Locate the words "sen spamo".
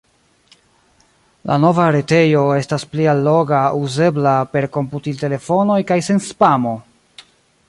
6.11-6.79